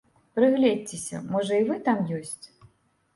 Прыгледзьцеся, 0.37 1.19
можа 1.35 1.59
і 1.65 1.67
вы 1.67 1.77
там 1.89 1.99
ёсць? 2.21 2.45